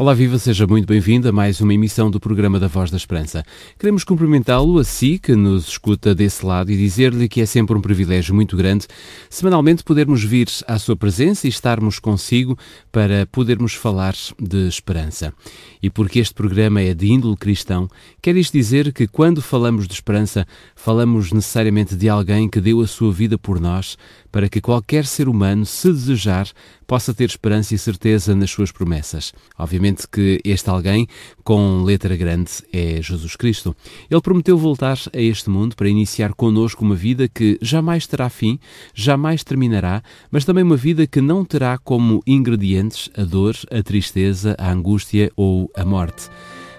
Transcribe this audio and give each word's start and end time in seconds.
Olá, 0.00 0.14
viva, 0.14 0.38
seja 0.38 0.66
muito 0.66 0.86
bem-vindo 0.86 1.28
a 1.28 1.32
mais 1.32 1.60
uma 1.60 1.74
emissão 1.74 2.10
do 2.10 2.18
programa 2.18 2.58
da 2.58 2.68
Voz 2.68 2.90
da 2.90 2.96
Esperança. 2.96 3.44
Queremos 3.78 4.02
cumprimentá-lo, 4.02 4.78
a 4.78 4.82
si 4.82 5.18
que 5.18 5.36
nos 5.36 5.68
escuta 5.68 6.14
desse 6.14 6.46
lado, 6.46 6.72
e 6.72 6.76
dizer-lhe 6.78 7.28
que 7.28 7.42
é 7.42 7.44
sempre 7.44 7.76
um 7.76 7.82
privilégio 7.82 8.34
muito 8.34 8.56
grande 8.56 8.86
semanalmente 9.28 9.84
podermos 9.84 10.24
vir 10.24 10.48
à 10.66 10.78
sua 10.78 10.96
presença 10.96 11.46
e 11.46 11.50
estarmos 11.50 11.98
consigo 11.98 12.56
para 12.90 13.26
podermos 13.26 13.74
falar 13.74 14.14
de 14.40 14.66
esperança. 14.68 15.34
E 15.82 15.90
porque 15.90 16.18
este 16.18 16.32
programa 16.32 16.80
é 16.80 16.94
de 16.94 17.12
índole 17.12 17.36
cristão, 17.36 17.86
quer 18.22 18.34
isto 18.36 18.54
dizer 18.54 18.94
que 18.94 19.06
quando 19.06 19.42
falamos 19.42 19.86
de 19.86 19.92
esperança, 19.92 20.46
falamos 20.74 21.30
necessariamente 21.30 21.94
de 21.94 22.08
alguém 22.08 22.48
que 22.48 22.58
deu 22.58 22.80
a 22.80 22.86
sua 22.86 23.12
vida 23.12 23.36
por 23.36 23.60
nós 23.60 23.98
para 24.32 24.48
que 24.48 24.60
qualquer 24.62 25.04
ser 25.04 25.28
humano, 25.28 25.66
se 25.66 25.88
desejar, 25.88 26.48
possa 26.90 27.14
ter 27.14 27.26
esperança 27.26 27.72
e 27.72 27.78
certeza 27.78 28.34
nas 28.34 28.50
suas 28.50 28.72
promessas. 28.72 29.32
Obviamente 29.56 30.08
que 30.08 30.40
este 30.44 30.68
alguém, 30.68 31.06
com 31.44 31.84
letra 31.84 32.16
grande, 32.16 32.50
é 32.72 33.00
Jesus 33.00 33.36
Cristo. 33.36 33.76
Ele 34.10 34.20
prometeu 34.20 34.58
voltar 34.58 34.98
a 35.14 35.20
este 35.20 35.48
mundo 35.48 35.76
para 35.76 35.88
iniciar 35.88 36.34
conosco 36.34 36.84
uma 36.84 36.96
vida 36.96 37.28
que 37.28 37.56
jamais 37.62 38.08
terá 38.08 38.28
fim, 38.28 38.58
jamais 38.92 39.44
terminará, 39.44 40.02
mas 40.32 40.44
também 40.44 40.64
uma 40.64 40.76
vida 40.76 41.06
que 41.06 41.20
não 41.20 41.44
terá 41.44 41.78
como 41.78 42.24
ingredientes 42.26 43.08
a 43.16 43.22
dor, 43.22 43.54
a 43.70 43.84
tristeza, 43.84 44.56
a 44.58 44.72
angústia 44.72 45.30
ou 45.36 45.70
a 45.76 45.84
morte. 45.84 46.28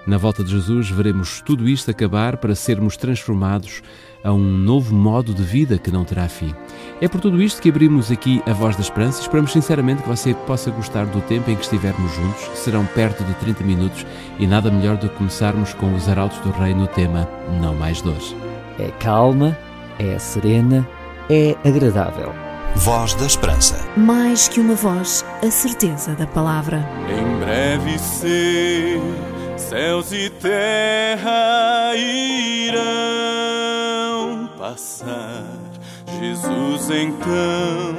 Na 0.06 0.18
volta 0.18 0.44
de 0.44 0.52
Jesus 0.52 0.90
veremos 0.90 1.42
tudo 1.46 1.70
isto 1.70 1.90
acabar 1.90 2.36
para 2.36 2.54
sermos 2.54 2.98
transformados 2.98 3.82
a 4.24 4.32
um 4.32 4.44
novo 4.44 4.96
modo 4.96 5.34
de 5.34 5.44
vida 5.44 5.78
que 5.78 5.92
não 5.92 6.04
terá 6.04 6.28
fim. 6.28 6.54
É 7.00 7.08
por 7.08 7.20
tudo 7.20 7.42
isto 7.42 7.62
que 7.62 7.70
abrimos 7.70 8.12
aqui 8.12 8.42
a 8.46 8.54
Voz 8.54 8.76
da 8.76 8.82
Esperança 8.82 9.20
e 9.20 9.22
esperamos 9.22 9.52
sinceramente 9.52 10.04
que 10.04 10.10
você 10.10 10.34
possa 10.34 10.70
gostar 10.72 11.06
do 11.06 11.22
tempo 11.22 11.50
em 11.50 11.56
que 11.56 11.64
estivermos 11.64 12.14
juntos. 12.14 12.60
Serão 12.60 12.86
perto 12.86 13.24
de 13.24 13.34
30 13.36 13.64
minutos 13.64 14.06
e 14.40 14.46
nada 14.46 14.70
melhor 14.70 14.98
do 14.98 15.10
que 15.10 15.16
começarmos 15.16 15.74
com 15.74 15.94
os 15.96 16.08
Arautos 16.08 16.40
do 16.40 16.52
Rei 16.52 16.74
no 16.74 16.88
tema 16.88 17.28
Não 17.60 17.74
Mais 17.74 18.02
Dor. 18.02 18.22
É 18.80 18.92
calma, 19.00 19.58
é 19.98 20.18
serena, 20.20 20.88
é 21.30 21.56
agradável. 21.64 22.34
Voz 22.76 23.14
da 23.16 23.26
Esperança. 23.26 23.78
Mais 23.98 24.48
que 24.48 24.60
uma 24.60 24.76
voz, 24.76 25.26
a 25.46 25.52
certeza 25.52 26.16
da 26.16 26.26
palavra. 26.26 26.88
Em 27.10 27.40
breve 27.44 28.00
ser, 28.00 29.02
céus 29.58 30.12
e 30.14 30.30
terra 30.30 31.96
irão 31.96 33.22
passar. 34.72 35.44
Jesus 36.20 36.90
então 36.90 37.96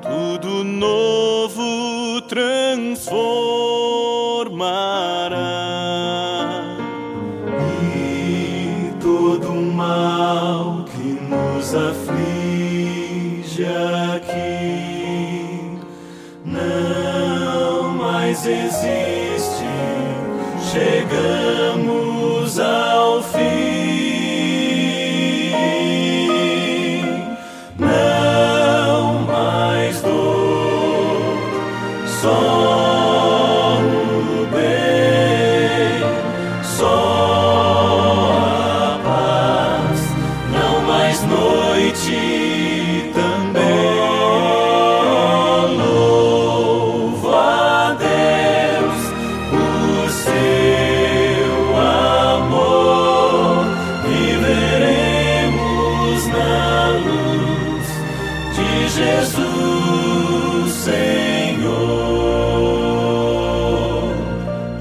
tudo 0.00 0.62
novo 0.62 2.20
transformará. 2.28 3.06
E 7.92 8.92
todo 9.00 9.52
mal 9.52 10.84
que 10.84 11.18
nos 11.24 11.74
aflige 11.74 13.64
aqui 14.14 15.80
não 16.44 17.88
mais 17.94 18.46
existe. 18.46 19.66
Chegamos 20.70 21.45
de 58.56 58.88
Jesus, 58.88 60.72
Senhor. 60.72 60.96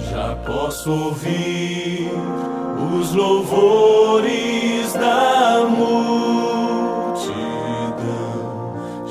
Já 0.10 0.36
posso 0.46 0.92
ouvir 0.92 2.10
os 2.98 3.14
louvores 3.14 4.94
da 4.94 5.66
multidão. 5.68 7.36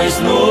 Não 0.08 0.47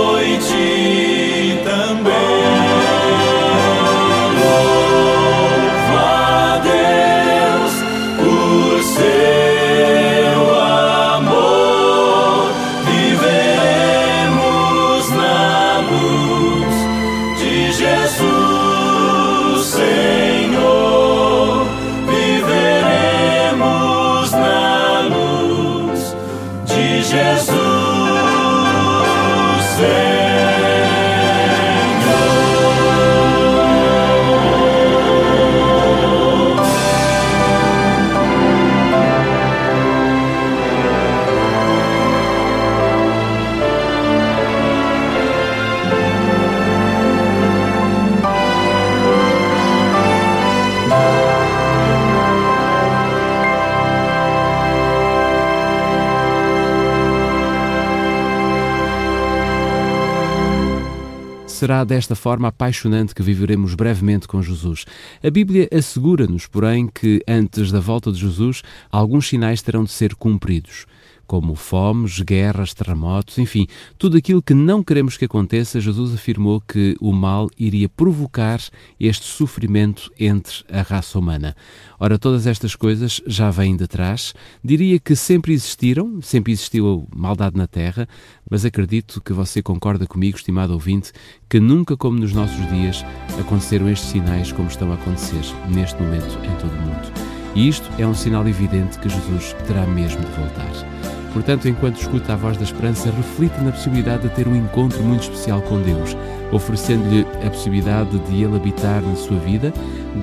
será 61.67 61.83
desta 61.83 62.15
forma 62.15 62.47
apaixonante 62.47 63.13
que 63.13 63.25
viveremos 63.25 63.75
brevemente 63.75 64.29
com 64.29 64.41
Jesus. 64.41 64.85
A 65.21 65.29
Bíblia 65.29 65.69
assegura-nos, 65.73 66.47
porém, 66.47 66.87
que 66.87 67.21
antes 67.27 67.73
da 67.73 67.81
volta 67.81 68.13
de 68.13 68.21
Jesus, 68.21 68.63
alguns 68.89 69.27
sinais 69.27 69.63
terão 69.63 69.83
de 69.83 69.91
ser 69.91 70.15
cumpridos 70.15 70.87
como 71.27 71.55
fomes, 71.55 72.21
guerras, 72.21 72.73
terremotos, 72.73 73.39
enfim, 73.39 73.67
tudo 73.99 74.17
aquilo 74.17 74.43
que 74.43 74.55
não 74.55 74.83
queremos 74.83 75.17
que 75.17 75.25
aconteça, 75.25 75.81
Jesus 75.81 76.15
afirmou 76.15 76.61
que 76.61 76.97
o 77.01 77.13
mal 77.13 77.49
iria 77.59 77.89
provocar 77.89 78.61
este 78.99 79.27
sofrimento 79.27 80.11
entre 80.19 80.65
a 80.71 80.83
raça 80.83 81.19
humana. 81.19 81.57
Ora, 81.99 82.19
todas 82.19 82.47
estas 82.47 82.77
coisas 82.77 83.21
já 83.27 83.51
vêm 83.51 83.77
de 83.77 83.87
trás. 83.87 84.35
Diria 84.63 84.99
que 84.99 85.17
sempre 85.17 85.53
existiram, 85.53 86.21
sempre 86.23 86.53
existiu 86.53 87.07
maldade 87.15 87.57
na 87.57 87.67
Terra, 87.67 88.09
mas 88.49 88.65
acredito 88.65 89.21
que 89.21 89.33
você 89.33 89.63
concorda 89.63 90.07
comigo, 90.07 90.37
estimado 90.37 90.73
ouvinte, 90.73 91.13
que 91.49 91.59
nunca 91.59 91.97
como 91.97 92.19
nos 92.19 92.33
nossos 92.33 92.69
dias 92.71 93.05
aconteceram 93.39 93.89
estes 93.89 94.11
sinais 94.11 94.53
como 94.53 94.69
estão 94.69 94.91
a 94.93 94.95
acontecer 94.95 95.43
neste 95.69 96.01
momento 96.01 96.39
em 96.45 96.57
todo 96.61 96.73
o 96.73 96.83
mundo. 96.83 97.37
E 97.55 97.69
isto 97.69 97.91
é 97.99 98.07
um 98.07 98.15
sinal 98.15 98.47
evidente 98.47 98.99
que 98.99 99.09
Jesus 99.09 99.55
terá 99.67 99.87
mesmo 99.87 100.21
de 100.21 100.31
voltar. 100.33 100.96
Portanto, 101.37 101.69
enquanto 101.69 102.01
escuta 102.01 102.33
a 102.33 102.37
voz 102.37 102.57
da 102.57 102.65
esperança, 102.65 103.11
reflita 103.11 103.61
na 103.61 103.71
possibilidade 103.71 104.23
de 104.23 104.31
ter 104.31 104.49
um 104.49 104.57
encontro 104.57 105.03
muito 105.03 105.25
especial 105.25 105.61
com 105.61 105.83
Deus, 105.83 106.17
oferecendo-lhe 106.51 107.27
a 107.47 107.51
possibilidade 107.51 108.19
de 108.21 108.43
Ele 108.43 108.57
habitar 108.57 109.03
na 109.03 109.15
sua 109.15 109.37
vida, 109.41 109.71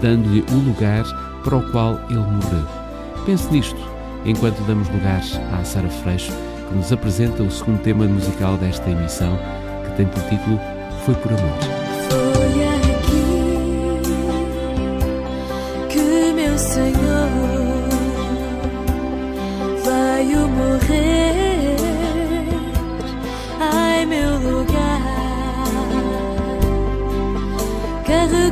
dando-lhe 0.02 0.44
o 0.52 0.56
lugar 0.56 1.04
para 1.44 1.56
o 1.56 1.72
qual 1.72 2.00
Ele 2.10 2.18
morreu. 2.18 2.68
Pense 3.28 3.48
nisto 3.52 3.80
enquanto 4.26 4.66
damos 4.66 4.90
lugar 4.90 5.22
à 5.54 5.64
Sara 5.64 5.88
Freixo, 5.88 6.34
que 6.68 6.76
nos 6.76 6.92
apresenta 6.92 7.44
o 7.44 7.52
segundo 7.52 7.80
tema 7.84 8.08
musical 8.08 8.58
desta 8.58 8.90
emissão, 8.90 9.38
que 9.86 9.96
tem 9.96 10.08
por 10.08 10.24
título 10.24 10.60
Foi 11.06 11.14
por 11.14 11.32
Amor. 11.32 11.93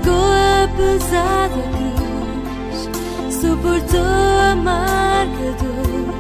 Carregou 0.02 0.32
a 0.34 0.68
pesada 0.76 1.62
cruz, 1.72 2.90
suportou 3.32 4.00
a 4.02 4.56
marca 4.56 5.52
dor 5.60 6.16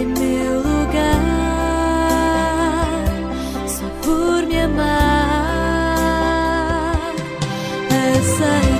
em 0.00 0.06
meu 0.06 0.56
lugar, 0.58 1.20
só 3.66 3.86
por 4.02 4.46
me 4.46 4.58
amar. 4.60 5.36
Aceitou 7.90 8.75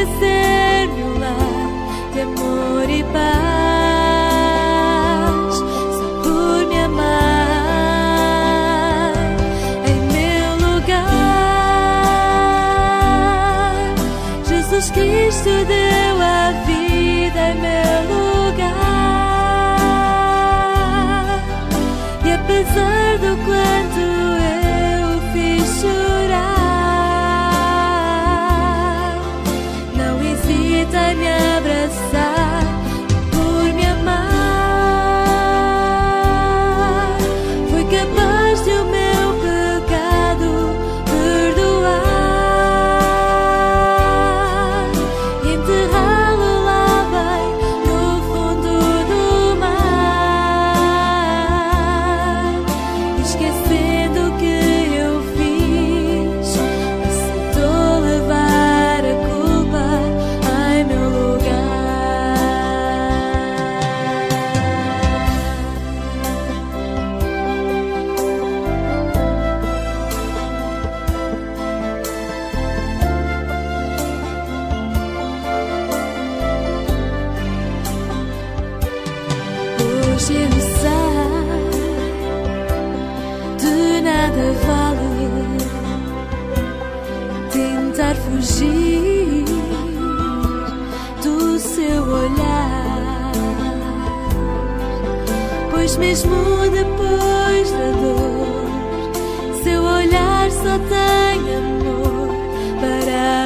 listen. 0.00 0.59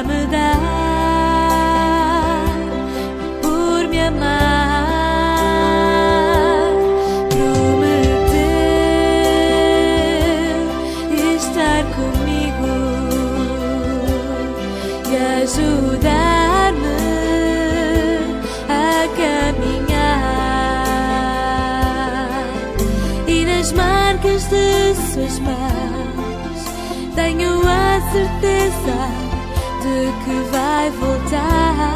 Me 0.05 0.25
dar 0.27 0.59
por 3.41 3.87
me 3.87 3.99
amar. 4.01 4.85
Prometeu 7.29 8.35
estar 11.37 11.83
comigo 11.95 12.75
e 15.09 15.15
ajudar-me 15.43 17.01
a 18.69 19.07
caminhar. 19.19 20.45
E 23.27 23.45
nas 23.45 23.71
marcas 23.71 24.43
de 24.49 24.95
suas 25.11 25.39
mãos 25.39 26.61
tenho 27.15 27.61
a 27.67 28.01
certeza 28.11 29.14
vai 30.85 30.91
voltar 30.91 31.94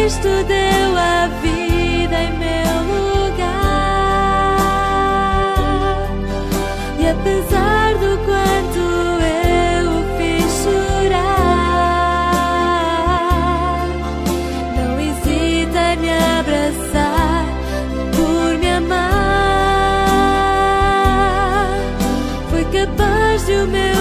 Cristo 0.00 0.30
deu 0.44 0.96
a 0.96 1.28
vida 1.42 2.16
em 2.22 2.32
meu 2.38 2.74
lugar. 2.88 3.44
E 6.98 7.06
apesar 7.06 7.92
do 7.98 8.16
quanto 8.24 8.80
eu 9.20 9.86
fiz 10.16 10.50
chorar, 10.64 11.20
não 14.74 14.98
hesita 14.98 15.80
em 15.92 15.96
me 15.98 16.12
abraçar 16.38 17.44
por 18.16 18.56
me 18.58 18.70
amar. 18.70 19.28
Foi 22.48 22.64
capaz 22.64 23.44
de 23.44 23.52
o 23.52 23.66
meu 23.66 23.99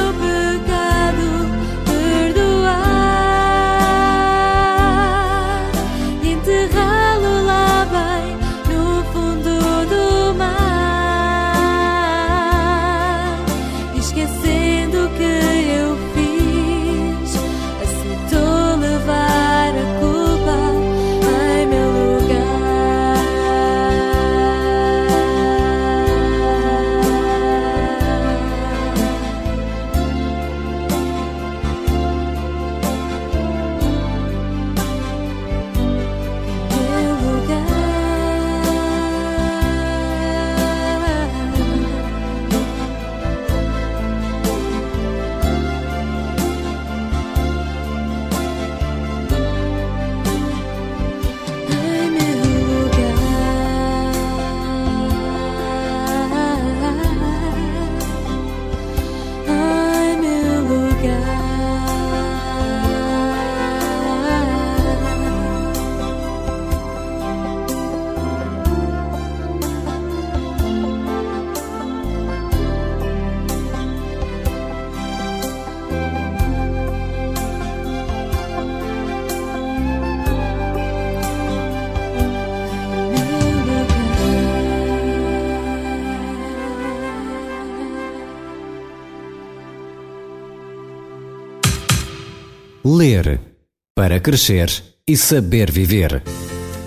crescer 94.19 94.71
e 95.07 95.17
saber 95.17 95.71
viver. 95.71 96.21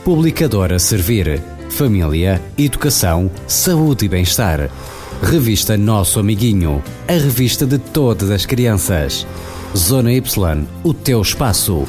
Publicadora 0.04 0.78
Servir. 0.78 1.40
Família, 1.70 2.40
Educação, 2.58 3.30
Saúde 3.46 4.04
e 4.04 4.08
Bem-Estar. 4.08 4.68
Revista 5.22 5.76
Nosso 5.76 6.20
Amiguinho. 6.20 6.82
A 7.08 7.12
revista 7.12 7.64
de 7.64 7.78
todas 7.78 8.30
as 8.30 8.44
crianças. 8.44 9.26
Zona 9.76 10.12
Y. 10.12 10.66
O 10.84 10.92
teu 10.92 11.22
espaço. 11.22 11.86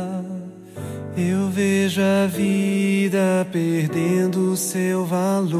Eu 1.19 1.49
vejo 1.49 1.99
a 1.99 2.27
vida 2.27 3.47
perdendo 3.51 4.55
seu 4.55 5.03
valor. 5.03 5.57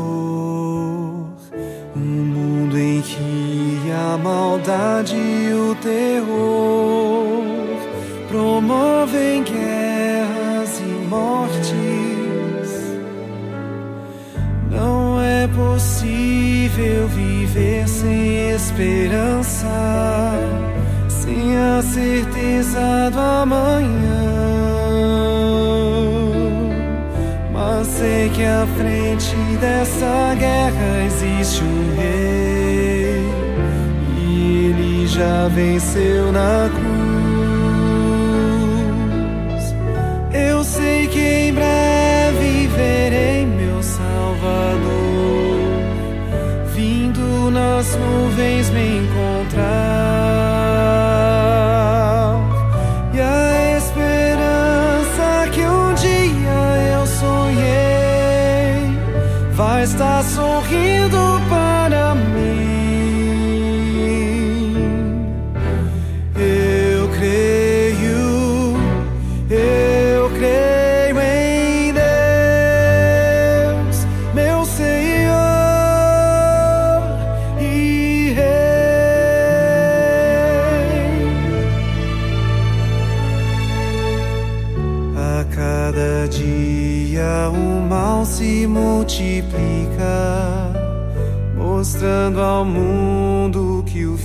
Um 1.95 1.99
mundo 1.99 2.77
em 2.77 3.01
que 3.01 3.91
a 3.91 4.19
maldade 4.19 5.15
e 5.15 5.51
o 5.51 5.73
terror 5.81 7.43
promovem 8.27 9.43
guerras 9.43 10.79
e 10.79 11.07
mortes. 11.07 11.73
Não 14.69 15.19
é 15.19 15.47
possível 15.47 17.07
viver 17.07 17.87
sem 17.87 18.51
esperança, 18.51 19.65
sem 21.09 21.57
a 21.57 21.81
certeza 21.81 23.09
do 23.09 23.19
amanhã. 23.19 24.66
Sei 27.97 28.29
que 28.29 28.43
à 28.43 28.67
frente 28.77 29.35
dessa 29.59 30.35
guerra 30.35 31.03
existe 31.07 31.63
um 31.63 31.95
rei 31.95 33.25
e 34.19 34.69
ele 34.69 35.07
já 35.07 35.47
venceu 35.47 36.31
na 36.31 36.69
cruz. 36.75 36.87
Eu 40.31 40.63
sei 40.63 41.07
que 41.07 41.19
em 41.19 41.53
breve 41.53 42.67
verei 42.67 43.47
meu 43.47 43.81
Salvador 43.81 45.57
vindo 46.75 47.49
nas 47.49 47.95
nuvens 47.95 48.69
me 48.69 48.99
encontrar. 48.99 50.16
Sorrindo 60.23 61.39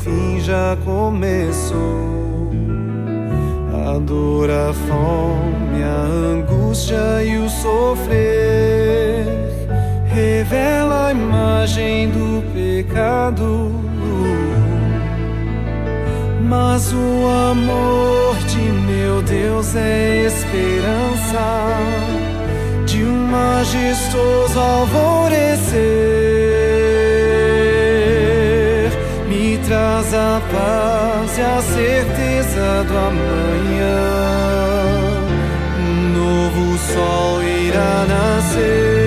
fim 0.02 0.40
já 0.40 0.76
começou. 0.84 2.50
A 3.86 3.98
dor, 3.98 4.50
a 4.50 4.72
fome, 4.72 5.82
a 5.82 6.02
angústia 6.34 7.22
e 7.24 7.38
o 7.38 7.48
sofrer 7.48 9.26
revela 10.06 11.08
a 11.08 11.12
imagem 11.12 12.08
do 12.10 12.42
pecado. 12.52 13.70
Mas 16.48 16.92
o 16.92 17.26
amor 17.50 18.36
de 18.46 18.58
meu 18.58 19.22
Deus 19.22 19.74
é 19.74 20.26
esperança 20.26 21.78
de 22.86 23.02
um 23.04 23.26
majestoso 23.26 24.58
alvorecer. 24.58 26.22
Traz 29.72 30.12
a 30.12 30.38
paz 30.52 31.38
e 31.38 31.40
a 31.40 31.62
certeza 31.62 32.84
do 32.86 32.94
amanhã. 32.94 33.96
Um 35.78 36.12
novo 36.12 36.76
sol 36.76 37.42
irá 37.42 38.04
nascer. 38.06 39.01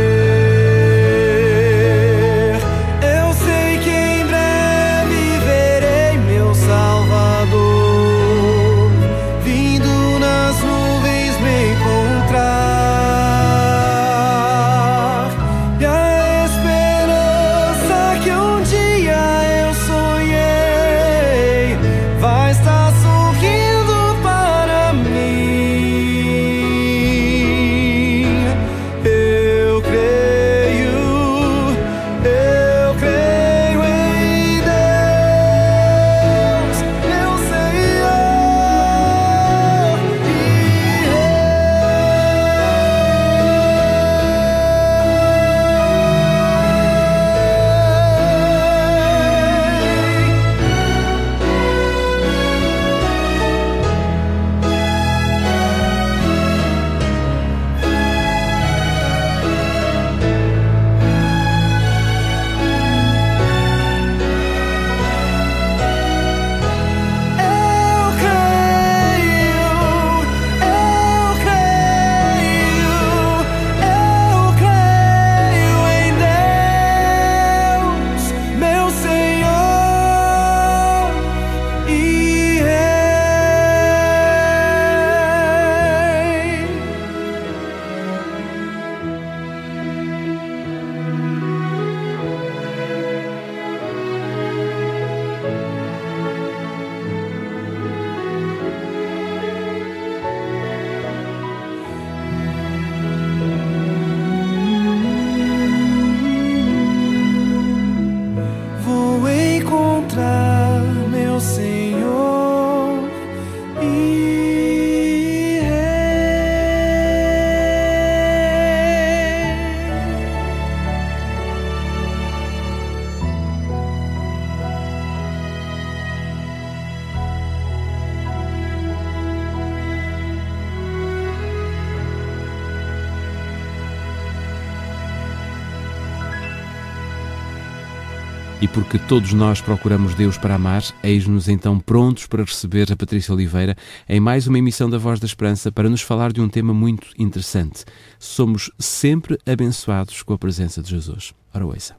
Porque 138.76 139.00
todos 139.00 139.32
nós 139.32 139.62
procuramos 139.62 140.14
Deus 140.16 140.38
para 140.38 140.56
amar, 140.56 140.84
eis-nos 141.02 141.48
então 141.48 141.80
prontos 141.80 142.28
para 142.28 142.44
receber 142.44 142.92
a 142.92 142.96
Patrícia 142.98 143.34
Oliveira 143.34 143.74
em 144.08 144.20
mais 144.20 144.48
uma 144.48 144.60
emissão 144.60 144.90
da 144.90 144.98
Voz 144.98 145.18
da 145.18 145.26
Esperança 145.26 145.72
para 145.72 145.88
nos 145.88 146.02
falar 146.02 146.34
de 146.34 146.42
um 146.42 146.50
tema 146.50 146.74
muito 146.74 147.08
interessante. 147.18 147.86
Somos 148.20 148.70
sempre 148.78 149.40
abençoados 149.46 150.22
com 150.24 150.34
a 150.34 150.38
presença 150.38 150.82
de 150.82 150.90
Jesus. 150.90 151.34
Ora, 151.54 151.66
ouça. 151.66 151.96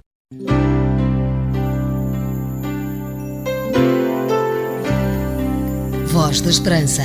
Voz 6.08 6.42
da 6.42 6.50
Esperança. 6.50 7.04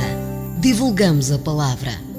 Divulgamos 0.60 1.32
a 1.32 1.38
palavra. 1.38 2.12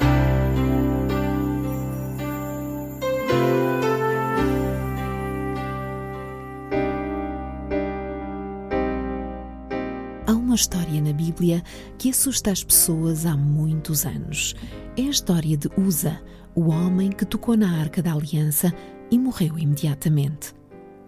Uma 10.53 10.55
história 10.55 11.01
na 11.01 11.11
Bíblia 11.11 11.63
que 11.97 12.11
assusta 12.11 12.51
as 12.51 12.63
pessoas 12.63 13.25
há 13.25 13.35
muitos 13.35 14.05
anos. 14.05 14.53
É 14.95 15.01
a 15.01 15.09
história 15.09 15.57
de 15.57 15.67
Usa, 15.75 16.21
o 16.53 16.69
homem 16.69 17.09
que 17.09 17.25
tocou 17.25 17.57
na 17.57 17.79
arca 17.79 18.03
da 18.03 18.13
aliança 18.13 18.71
e 19.09 19.17
morreu 19.17 19.57
imediatamente. 19.57 20.53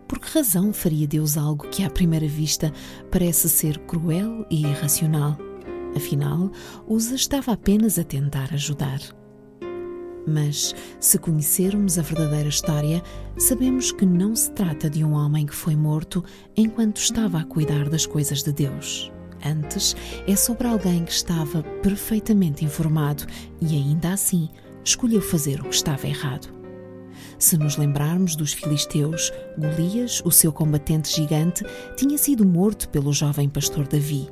Por 0.08 0.18
que 0.18 0.36
razão 0.36 0.74
faria 0.74 1.06
Deus 1.06 1.38
algo 1.38 1.70
que 1.70 1.84
à 1.84 1.92
primeira 1.92 2.28
vista 2.28 2.74
parece 3.12 3.48
ser 3.48 3.78
cruel 3.82 4.48
e 4.50 4.66
irracional? 4.66 5.38
Afinal, 5.96 6.52
Usa 6.88 7.14
estava 7.14 7.52
apenas 7.52 8.00
a 8.00 8.04
tentar 8.04 8.52
ajudar. 8.52 9.00
Mas, 10.28 10.74
se 11.00 11.20
conhecermos 11.20 12.00
a 12.00 12.02
verdadeira 12.02 12.50
história, 12.50 13.04
sabemos 13.38 13.92
que 13.92 14.08
não 14.08 14.36
se 14.36 14.50
trata 14.54 14.90
de 14.90 15.04
um 15.04 15.14
homem 15.14 15.46
que 15.46 15.54
foi 15.54 15.76
morto 15.76 16.26
enquanto 16.58 16.98
estava 16.98 17.38
a 17.38 17.44
cuidar 17.44 17.88
das 17.90 18.08
coisas 18.08 18.42
de 18.42 18.52
Deus. 18.52 19.12
Antes, 19.46 19.96
é 20.28 20.36
sobre 20.36 20.68
alguém 20.68 21.06
que 21.06 21.12
estava 21.12 21.62
perfeitamente 21.84 22.66
informado 22.66 23.26
e, 23.62 23.76
ainda 23.76 24.12
assim, 24.12 24.50
escolheu 24.84 25.22
fazer 25.22 25.62
o 25.62 25.66
que 25.66 25.76
estava 25.76 26.08
errado. 26.08 26.48
Se 27.38 27.56
nos 27.58 27.78
lembrarmos 27.78 28.36
dos 28.36 28.54
filisteus, 28.54 29.32
Golias, 29.58 30.22
o 30.26 30.32
seu 30.32 30.52
combatente 30.52 31.16
gigante, 31.16 31.64
tinha 31.96 32.18
sido 32.18 32.46
morto 32.46 32.90
pelo 32.90 33.14
jovem 33.14 33.48
pastor 33.48 33.88
Davi. 33.88 34.28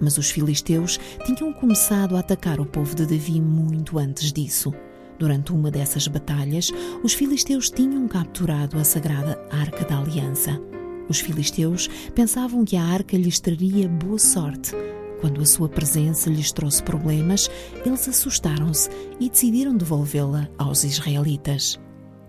Mas 0.00 0.18
os 0.18 0.30
filisteus 0.30 1.00
tinham 1.24 1.52
começado 1.52 2.16
a 2.16 2.20
atacar 2.20 2.60
o 2.60 2.66
povo 2.66 2.94
de 2.94 3.06
Davi 3.06 3.40
muito 3.40 3.98
antes 3.98 4.32
disso. 4.32 4.72
Durante 5.18 5.52
uma 5.52 5.70
dessas 5.70 6.06
batalhas, 6.06 6.70
os 7.02 7.14
filisteus 7.14 7.70
tinham 7.70 8.06
capturado 8.06 8.78
a 8.78 8.84
sagrada 8.84 9.40
Arca 9.50 9.84
da 9.84 9.98
Aliança. 9.98 10.60
Os 11.08 11.20
filisteus 11.20 11.88
pensavam 12.14 12.64
que 12.64 12.76
a 12.76 12.84
arca 12.84 13.16
lhes 13.16 13.40
traria 13.40 13.88
boa 13.88 14.18
sorte. 14.18 14.72
Quando 15.20 15.40
a 15.40 15.46
sua 15.46 15.68
presença 15.68 16.28
lhes 16.28 16.52
trouxe 16.52 16.82
problemas, 16.82 17.50
eles 17.84 18.08
assustaram-se 18.08 18.90
e 19.20 19.28
decidiram 19.28 19.76
devolvê-la 19.76 20.48
aos 20.58 20.84
israelitas. 20.84 21.80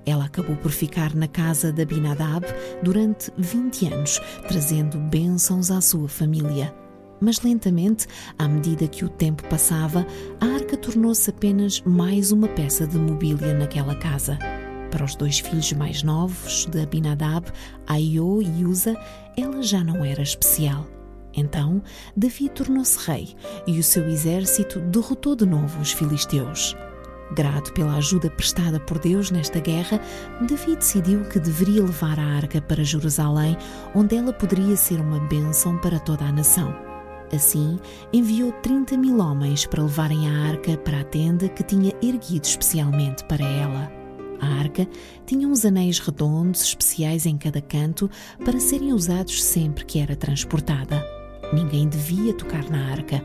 Ela 0.05 0.25
acabou 0.25 0.55
por 0.55 0.71
ficar 0.71 1.15
na 1.15 1.27
casa 1.27 1.71
de 1.71 1.81
Abinadab 1.81 2.45
durante 2.83 3.31
20 3.37 3.93
anos, 3.93 4.21
trazendo 4.47 4.97
bênçãos 4.99 5.71
à 5.71 5.81
sua 5.81 6.07
família. 6.07 6.73
Mas 7.19 7.41
lentamente, 7.41 8.05
à 8.37 8.47
medida 8.47 8.87
que 8.87 9.03
o 9.03 9.09
tempo 9.09 9.43
passava, 9.49 10.05
a 10.39 10.45
arca 10.45 10.77
tornou-se 10.77 11.29
apenas 11.29 11.81
mais 11.81 12.31
uma 12.31 12.47
peça 12.47 12.85
de 12.85 12.97
mobília 12.97 13.53
naquela 13.53 13.95
casa. 13.95 14.37
Para 14.95 15.03
os 15.03 15.13
dois 15.13 15.39
filhos 15.39 15.73
mais 15.73 16.03
novos 16.03 16.67
de 16.67 16.81
Abinadab, 16.81 17.51
Aiô 17.85 18.41
e 18.41 18.63
Uza, 18.63 18.95
ela 19.35 19.61
já 19.61 19.83
não 19.83 20.05
era 20.05 20.21
especial. 20.21 20.87
Então, 21.33 21.83
Davi 22.15 22.47
tornou-se 22.47 22.97
rei 23.05 23.35
e 23.67 23.77
o 23.77 23.83
seu 23.83 24.07
exército 24.07 24.79
derrotou 24.79 25.35
de 25.35 25.45
novo 25.45 25.81
os 25.81 25.91
filisteus. 25.91 26.77
Grato 27.35 27.73
pela 27.73 27.97
ajuda 27.97 28.29
prestada 28.29 28.79
por 28.79 28.97
Deus 28.97 29.31
nesta 29.31 29.59
guerra, 29.59 29.99
Davi 30.47 30.77
decidiu 30.77 31.25
que 31.25 31.41
deveria 31.41 31.81
levar 31.81 32.17
a 32.17 32.37
arca 32.37 32.61
para 32.61 32.81
Jerusalém, 32.81 33.57
onde 33.93 34.15
ela 34.15 34.31
poderia 34.31 34.77
ser 34.77 35.01
uma 35.01 35.19
bênção 35.27 35.77
para 35.79 35.99
toda 35.99 36.23
a 36.23 36.31
nação. 36.31 36.73
Assim, 37.33 37.77
enviou 38.13 38.53
30 38.61 38.95
mil 38.95 39.19
homens 39.19 39.65
para 39.65 39.83
levarem 39.83 40.29
a 40.29 40.47
arca 40.51 40.77
para 40.77 41.01
a 41.01 41.03
tenda 41.03 41.49
que 41.49 41.63
tinha 41.63 41.91
erguido 42.01 42.45
especialmente 42.45 43.25
para 43.25 43.43
ela. 43.43 43.94
A 44.39 44.47
arca 44.47 44.87
tinha 45.25 45.47
uns 45.47 45.65
anéis 45.65 45.99
redondos 45.99 46.61
especiais 46.61 47.25
em 47.25 47.37
cada 47.37 47.61
canto 47.61 48.09
para 48.43 48.59
serem 48.59 48.93
usados 48.93 49.43
sempre 49.43 49.85
que 49.85 49.99
era 49.99 50.15
transportada. 50.15 51.05
Ninguém 51.53 51.87
devia 51.87 52.33
tocar 52.33 52.69
na 52.69 52.91
arca 52.91 53.23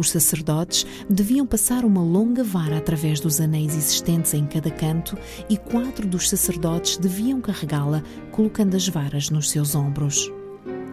os 0.00 0.10
sacerdotes 0.10 0.86
deviam 1.10 1.46
passar 1.46 1.84
uma 1.84 2.02
longa 2.02 2.42
vara 2.42 2.78
através 2.78 3.20
dos 3.20 3.38
anéis 3.38 3.76
existentes 3.76 4.32
em 4.32 4.46
cada 4.46 4.70
canto 4.70 5.14
e 5.46 5.58
quatro 5.58 6.06
dos 6.06 6.30
sacerdotes 6.30 6.96
deviam 6.96 7.38
carregá-la, 7.38 8.02
colocando 8.30 8.76
as 8.76 8.88
varas 8.88 9.28
nos 9.28 9.50
seus 9.50 9.74
ombros. 9.74 10.32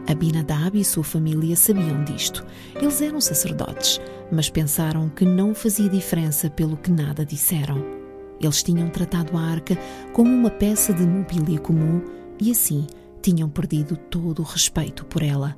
Abinadab 0.08 0.78
e 0.78 0.84
sua 0.84 1.06
família 1.06 1.56
sabiam 1.56 2.04
disto. 2.04 2.46
Eles 2.76 3.02
eram 3.02 3.22
sacerdotes, 3.22 4.02
mas 4.30 4.50
pensaram 4.50 5.08
que 5.08 5.24
não 5.24 5.56
fazia 5.56 5.88
diferença 5.88 6.50
pelo 6.50 6.76
que 6.76 6.92
nada 6.92 7.26
disseram. 7.26 7.97
Eles 8.40 8.64
tinham 8.64 8.90
tratado 8.90 9.38
a 9.38 9.42
arca 9.42 9.78
como 10.14 10.34
uma 10.34 10.50
peça 10.50 10.94
de 10.94 11.06
mobília 11.06 11.60
comum 11.60 12.02
e 12.40 12.52
assim 12.52 12.86
tinham 13.22 13.50
perdido 13.50 13.98
todo 13.98 14.40
o 14.40 14.46
respeito 14.46 15.06
por 15.06 15.24
ela. 15.24 15.58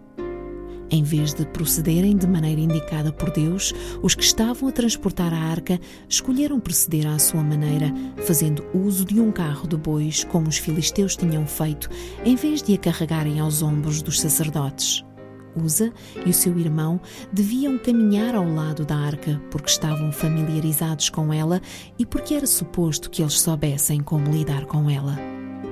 Em 0.91 1.03
vez 1.03 1.33
de 1.33 1.45
procederem 1.45 2.17
de 2.17 2.25
maneira 2.25 2.59
indicada 2.59 3.13
por 3.13 3.29
Deus, 3.29 3.73
os 4.01 4.15
que 4.15 4.23
estavam 4.23 4.67
a 4.67 4.71
transportar 4.71 5.31
a 5.33 5.37
arca 5.37 5.79
escolheram 6.07 6.59
proceder 6.59 7.05
à 7.05 7.19
sua 7.19 7.43
maneira, 7.43 7.93
fazendo 8.25 8.65
uso 8.73 9.05
de 9.05 9.21
um 9.21 9.31
carro 9.31 9.67
de 9.67 9.77
bois, 9.77 10.23
como 10.23 10.49
os 10.49 10.57
filisteus 10.57 11.15
tinham 11.15 11.45
feito, 11.45 11.89
em 12.25 12.35
vez 12.35 12.63
de 12.63 12.73
a 12.73 12.77
carregarem 12.77 13.39
aos 13.39 13.61
ombros 13.61 14.01
dos 14.01 14.19
sacerdotes. 14.19 15.05
Usa 15.55 15.91
e 16.25 16.29
o 16.29 16.33
seu 16.33 16.57
irmão 16.57 16.99
deviam 17.31 17.77
caminhar 17.77 18.35
ao 18.35 18.47
lado 18.47 18.85
da 18.85 18.95
arca 18.95 19.41
porque 19.51 19.69
estavam 19.69 20.11
familiarizados 20.11 21.09
com 21.09 21.33
ela 21.33 21.61
e 21.97 22.05
porque 22.05 22.33
era 22.33 22.47
suposto 22.47 23.09
que 23.09 23.21
eles 23.21 23.39
soubessem 23.39 24.01
como 24.01 24.31
lidar 24.31 24.65
com 24.65 24.89
ela. 24.89 25.17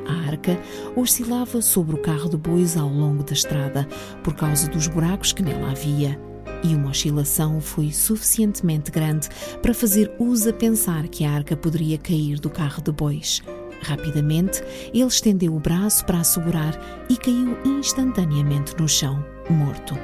A 0.07 0.29
arca 0.29 0.57
oscilava 0.95 1.61
sobre 1.61 1.95
o 1.95 2.01
carro 2.01 2.29
de 2.29 2.37
bois 2.37 2.77
ao 2.77 2.87
longo 2.87 3.23
da 3.23 3.33
estrada, 3.33 3.87
por 4.23 4.33
causa 4.33 4.69
dos 4.69 4.87
buracos 4.87 5.33
que 5.33 5.43
nela 5.43 5.71
havia. 5.71 6.19
E 6.63 6.73
uma 6.73 6.89
oscilação 6.89 7.61
foi 7.61 7.91
suficientemente 7.91 8.89
grande 8.89 9.29
para 9.61 9.73
fazer 9.73 10.11
Usa 10.17 10.51
pensar 10.51 11.07
que 11.07 11.23
a 11.23 11.31
arca 11.31 11.55
poderia 11.55 11.97
cair 11.97 12.39
do 12.39 12.49
carro 12.49 12.81
de 12.81 12.91
bois. 12.91 13.43
Rapidamente, 13.81 14.63
ele 14.93 15.05
estendeu 15.05 15.55
o 15.55 15.59
braço 15.59 16.03
para 16.05 16.19
assegurar 16.19 16.79
e 17.09 17.15
caiu 17.15 17.57
instantaneamente 17.63 18.75
no 18.79 18.87
chão, 18.87 19.23
morto. 19.53 19.97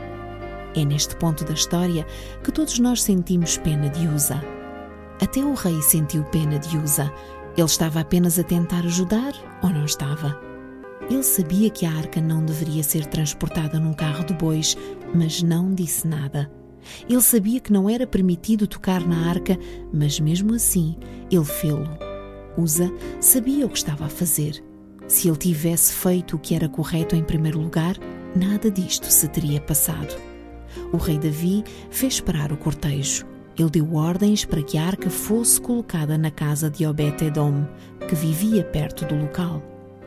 É 0.75 0.83
neste 0.83 1.15
ponto 1.15 1.43
da 1.43 1.53
história 1.53 2.05
que 2.43 2.51
todos 2.51 2.79
nós 2.79 3.03
sentimos 3.03 3.57
pena 3.57 3.89
de 3.89 4.07
Usa. 4.07 4.41
Até 5.21 5.39
o 5.39 5.53
rei 5.53 5.81
sentiu 5.81 6.23
pena 6.25 6.57
de 6.57 6.77
Usa, 6.77 7.11
ele 7.55 7.65
estava 7.65 7.99
apenas 7.99 8.39
a 8.39 8.43
tentar 8.43 8.79
ajudar 8.79 9.33
ou 9.61 9.69
não 9.69 9.85
estava? 9.85 10.39
Ele 11.09 11.23
sabia 11.23 11.69
que 11.69 11.85
a 11.85 11.91
arca 11.91 12.19
não 12.19 12.43
deveria 12.43 12.81
ser 12.81 13.05
transportada 13.05 13.79
num 13.79 13.93
carro 13.93 14.23
de 14.23 14.33
bois, 14.33 14.75
mas 15.13 15.43
não 15.43 15.73
disse 15.73 16.07
nada. 16.07 16.51
Ele 17.07 17.21
sabia 17.21 17.59
que 17.59 17.71
não 17.71 17.89
era 17.89 18.07
permitido 18.07 18.67
tocar 18.67 19.05
na 19.05 19.29
arca, 19.29 19.57
mas 19.93 20.19
mesmo 20.19 20.53
assim 20.55 20.97
ele 21.29 21.45
fê-lo. 21.45 21.89
Usa 22.57 22.91
sabia 23.19 23.65
o 23.65 23.69
que 23.69 23.77
estava 23.77 24.05
a 24.05 24.09
fazer. 24.09 24.63
Se 25.07 25.27
ele 25.27 25.37
tivesse 25.37 25.93
feito 25.93 26.35
o 26.35 26.39
que 26.39 26.55
era 26.55 26.69
correto 26.69 27.15
em 27.15 27.23
primeiro 27.23 27.59
lugar, 27.59 27.97
nada 28.35 28.69
disto 28.69 29.07
se 29.07 29.27
teria 29.27 29.61
passado. 29.61 30.15
O 30.91 30.97
rei 30.97 31.17
Davi 31.17 31.63
fez 31.89 32.19
parar 32.19 32.51
o 32.51 32.57
cortejo. 32.57 33.25
Ele 33.57 33.69
deu 33.69 33.95
ordens 33.95 34.45
para 34.45 34.63
que 34.63 34.77
a 34.77 34.85
arca 34.85 35.09
fosse 35.09 35.61
colocada 35.61 36.17
na 36.17 36.31
casa 36.31 36.69
de 36.69 36.85
Obed-Edom, 36.85 37.67
que 38.07 38.15
vivia 38.15 38.63
perto 38.63 39.05
do 39.05 39.15
local. 39.15 39.61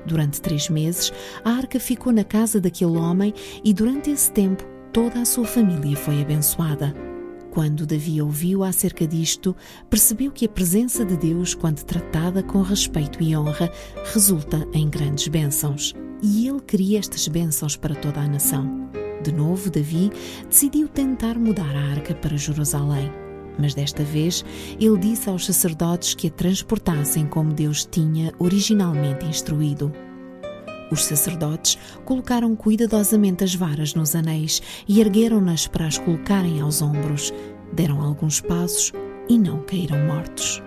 Durante 0.05 0.41
três 0.41 0.69
meses, 0.69 1.13
a 1.45 1.51
arca 1.51 1.79
ficou 1.79 2.13
na 2.13 2.25
casa 2.25 2.61
daquele 2.61 2.97
homem 2.97 3.33
e 3.65 3.73
durante 3.73 4.11
esse 4.11 4.31
tempo 4.31 4.65
toda 4.93 5.21
a 5.21 5.25
sua 5.25 5.45
família 5.45 5.97
foi 5.97 6.21
abençoada. 6.21 7.16
Quando 7.57 7.87
Davi 7.87 8.21
ouviu 8.21 8.63
acerca 8.63 9.07
disto, 9.07 9.57
percebeu 9.89 10.31
que 10.31 10.45
a 10.45 10.49
presença 10.49 11.07
de 11.07 11.17
Deus, 11.17 11.55
quando 11.55 11.83
tratada 11.85 12.43
com 12.43 12.61
respeito 12.61 13.23
e 13.23 13.35
honra, 13.35 13.73
resulta 14.13 14.69
em 14.75 14.91
grandes 14.91 15.27
bênçãos. 15.29 15.95
E 16.23 16.47
ele 16.47 16.61
queria 16.61 16.99
estas 16.99 17.27
bênçãos 17.29 17.75
para 17.75 17.95
toda 17.95 18.21
a 18.21 18.29
nação. 18.29 18.91
De 19.23 19.33
novo, 19.33 19.71
Davi 19.71 20.13
decidiu 20.47 20.87
tentar 20.87 21.39
mudar 21.39 21.75
a 21.75 21.93
arca 21.93 22.15
para 22.15 22.37
Jerusalém. 22.37 23.11
Mas 23.59 23.73
desta 23.73 24.05
vez 24.05 24.45
ele 24.79 24.99
disse 24.99 25.31
aos 25.31 25.47
sacerdotes 25.47 26.13
que 26.13 26.27
a 26.27 26.31
transportassem 26.31 27.25
como 27.25 27.55
Deus 27.55 27.87
tinha 27.87 28.35
originalmente 28.39 29.25
instruído. 29.25 29.91
Os 30.91 31.05
sacerdotes 31.05 31.79
colocaram 32.05 32.55
cuidadosamente 32.55 33.43
as 33.43 33.55
varas 33.55 33.95
nos 33.95 34.15
anéis 34.15 34.63
e 34.87 35.01
ergueram-nas 35.01 35.67
para 35.67 35.87
as 35.87 35.99
colocarem 35.99 36.61
aos 36.61 36.81
ombros. 36.81 37.33
Deram 37.73 38.01
alguns 38.01 38.41
passos 38.41 38.93
e 39.29 39.39
não 39.39 39.63
caíram 39.63 39.99
mortos. 40.07 40.63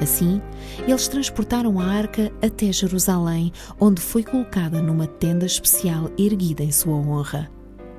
Assim, 0.00 0.40
eles 0.88 1.08
transportaram 1.08 1.78
a 1.78 1.84
arca 1.84 2.32
até 2.42 2.72
Jerusalém, 2.72 3.52
onde 3.78 4.00
foi 4.00 4.24
colocada 4.24 4.82
numa 4.82 5.06
tenda 5.06 5.46
especial 5.46 6.10
erguida 6.18 6.62
em 6.62 6.72
sua 6.72 6.96
honra. 6.96 7.50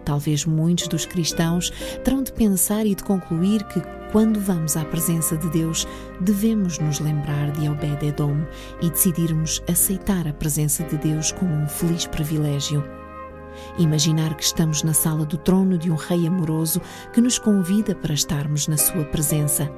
Talvez 0.04 0.46
muitos 0.46 0.88
dos 0.88 1.06
cristãos 1.06 1.72
terão 2.04 2.24
de 2.24 2.34
pensar 2.34 2.86
e 2.86 2.96
de 2.96 3.04
concluir 3.04 3.64
que, 3.66 3.82
quando 4.12 4.42
vamos 4.42 4.76
à 4.76 4.84
presença 4.84 5.38
de 5.38 5.50
Deus, 5.50 5.88
devemos 6.20 6.78
nos 6.80 7.00
lembrar 7.00 7.52
de 7.52 7.70
Obed-Edom 7.70 8.46
e 8.82 8.90
decidirmos 8.90 9.64
aceitar 9.70 10.28
a 10.28 10.34
presença 10.34 10.84
de 10.84 10.98
Deus 10.98 11.32
como 11.32 11.54
um 11.54 11.68
feliz 11.68 12.06
privilégio. 12.06 12.84
Imaginar 13.78 14.36
que 14.36 14.44
estamos 14.44 14.84
na 14.84 14.94
sala 14.94 15.26
do 15.26 15.38
trono 15.38 15.78
de 15.78 15.90
um 15.90 15.96
rei 15.96 16.28
amoroso 16.28 16.82
que 17.14 17.22
nos 17.22 17.40
convida 17.40 17.96
para 17.96 18.14
estarmos 18.14 18.68
na 18.68 18.78
sua 18.78 19.06
presença. 19.06 19.72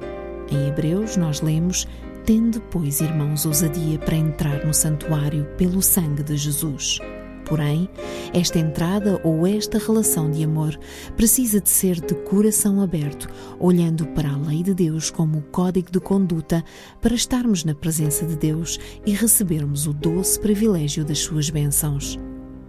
Em 0.50 0.68
Hebreus, 0.68 1.16
nós 1.16 1.40
lemos: 1.40 1.86
Tende, 2.24 2.60
pois, 2.70 3.00
irmãos, 3.00 3.46
ousadia 3.46 3.98
para 3.98 4.16
entrar 4.16 4.64
no 4.64 4.74
santuário 4.74 5.44
pelo 5.56 5.80
sangue 5.80 6.22
de 6.22 6.36
Jesus. 6.36 6.98
Porém, 7.46 7.88
esta 8.32 8.58
entrada 8.58 9.20
ou 9.22 9.46
esta 9.46 9.78
relação 9.78 10.30
de 10.30 10.42
amor 10.42 10.78
precisa 11.16 11.60
de 11.60 11.68
ser 11.68 12.00
de 12.00 12.14
coração 12.14 12.80
aberto, 12.80 13.28
olhando 13.58 14.06
para 14.08 14.30
a 14.30 14.36
lei 14.36 14.62
de 14.62 14.74
Deus 14.74 15.10
como 15.10 15.38
o 15.38 15.42
código 15.42 15.90
de 15.90 16.00
conduta 16.00 16.64
para 17.00 17.14
estarmos 17.14 17.64
na 17.64 17.74
presença 17.74 18.24
de 18.26 18.36
Deus 18.36 18.78
e 19.04 19.12
recebermos 19.12 19.86
o 19.86 19.92
doce 19.92 20.40
privilégio 20.40 21.04
das 21.04 21.18
suas 21.18 21.50
bênçãos. 21.50 22.18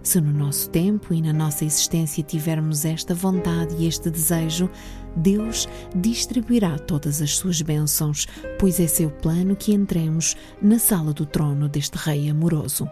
Se 0.06 0.20
no 0.20 0.32
nosso 0.32 0.70
tempo 0.70 1.12
e 1.12 1.20
na 1.20 1.32
nossa 1.32 1.64
existência 1.64 2.22
tivermos 2.22 2.84
esta 2.84 3.12
vontade 3.12 3.74
e 3.76 3.88
este 3.88 4.08
desejo, 4.08 4.70
Deus 5.16 5.66
distribuirá 5.96 6.78
todas 6.78 7.20
as 7.20 7.36
suas 7.36 7.60
bênçãos, 7.60 8.24
pois 8.56 8.78
é 8.78 8.86
seu 8.86 9.10
plano 9.10 9.56
que 9.56 9.74
entremos 9.74 10.36
na 10.62 10.78
sala 10.78 11.12
do 11.12 11.26
trono 11.26 11.68
deste 11.68 11.96
Rei 11.96 12.30
amoroso. 12.30 12.88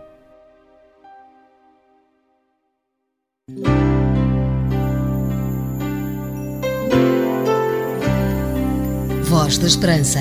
Voz 9.25 9.59
da 9.59 9.67
Esperança. 9.67 10.21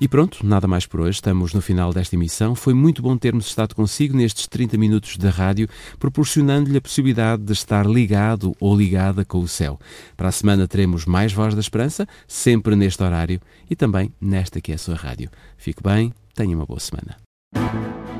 E 0.00 0.08
pronto, 0.08 0.46
nada 0.46 0.66
mais 0.66 0.86
por 0.86 1.00
hoje. 1.00 1.16
Estamos 1.16 1.52
no 1.52 1.60
final 1.60 1.92
desta 1.92 2.16
emissão. 2.16 2.54
Foi 2.54 2.72
muito 2.72 3.02
bom 3.02 3.18
termos 3.18 3.46
estado 3.46 3.74
consigo 3.74 4.16
nestes 4.16 4.46
30 4.46 4.78
minutos 4.78 5.18
de 5.18 5.28
rádio, 5.28 5.68
proporcionando-lhe 5.98 6.78
a 6.78 6.80
possibilidade 6.80 7.42
de 7.42 7.52
estar 7.52 7.84
ligado 7.84 8.56
ou 8.58 8.74
ligada 8.74 9.26
com 9.26 9.40
o 9.40 9.48
céu. 9.48 9.78
Para 10.16 10.28
a 10.28 10.32
semana 10.32 10.66
teremos 10.66 11.04
mais 11.04 11.34
Voz 11.34 11.54
da 11.54 11.60
Esperança, 11.60 12.08
sempre 12.26 12.74
neste 12.74 13.02
horário 13.02 13.40
e 13.68 13.76
também 13.76 14.10
nesta 14.18 14.58
que 14.58 14.72
é 14.72 14.76
a 14.76 14.78
sua 14.78 14.94
rádio. 14.94 15.28
Fique 15.58 15.82
bem, 15.82 16.14
tenha 16.34 16.56
uma 16.56 16.64
boa 16.64 16.80
semana. 16.80 17.18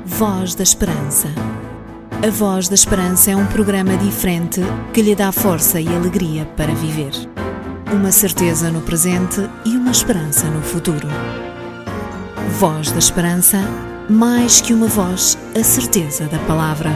Voz 0.05 0.53
da 0.53 0.61
Esperança. 0.61 1.29
A 2.23 2.29
Voz 2.29 2.69
da 2.69 2.75
Esperança 2.75 3.31
é 3.31 3.35
um 3.35 3.47
programa 3.47 3.97
diferente 3.97 4.61
que 4.93 5.01
lhe 5.01 5.15
dá 5.15 5.31
força 5.31 5.81
e 5.81 5.87
alegria 5.87 6.45
para 6.45 6.75
viver. 6.75 7.13
Uma 7.91 8.11
certeza 8.11 8.69
no 8.69 8.81
presente 8.81 9.41
e 9.65 9.75
uma 9.75 9.91
esperança 9.91 10.47
no 10.47 10.61
futuro. 10.61 11.07
Voz 12.49 12.91
da 12.91 12.99
Esperança, 12.99 13.59
mais 14.09 14.61
que 14.61 14.73
uma 14.73 14.87
voz, 14.87 15.37
a 15.55 15.63
certeza 15.63 16.25
da 16.25 16.39
palavra. 16.39 16.89